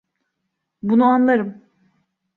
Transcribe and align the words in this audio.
Bunu 0.83 1.05
anlarım. 1.05 1.63